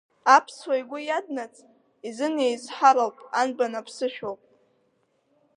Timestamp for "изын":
2.07-2.35